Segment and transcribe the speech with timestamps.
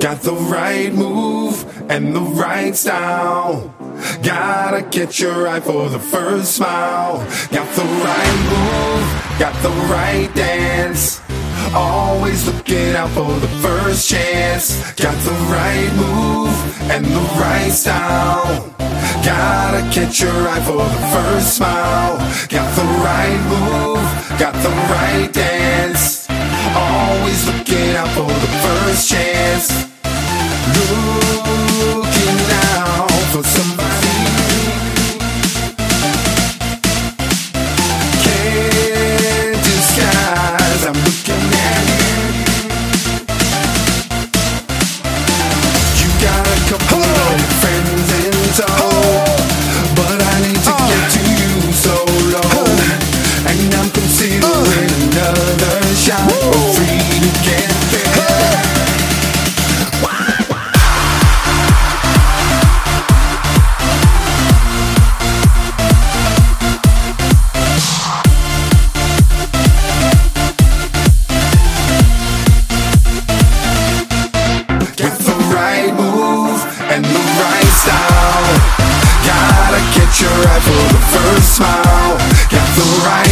[0.00, 3.74] Got the right move and the right style.
[4.22, 7.18] Gotta catch your eye for the first smile.
[7.50, 11.20] Got the right move, got the right dance.
[11.74, 14.90] Always looking out for the first chance.
[14.94, 18.74] Got the right move and the right style.
[19.22, 22.16] Gotta catch your eye for the first smile.
[22.48, 26.26] Got the right move, got the right dance.
[26.74, 29.29] Always looking out for the first chance.
[29.60, 29.99] Yes.
[80.44, 82.16] right for the first smile,
[82.48, 83.29] got the right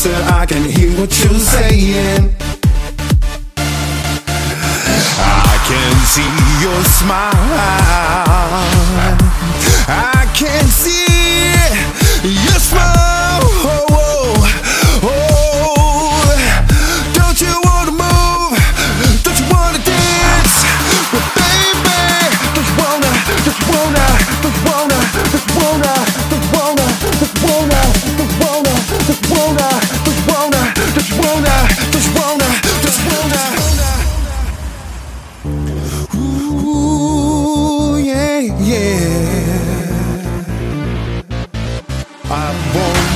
[0.00, 2.34] closer, I can hear what you're saying.
[5.18, 7.32] I can see your smile.
[9.88, 11.09] I can see.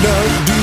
[0.04, 0.53] no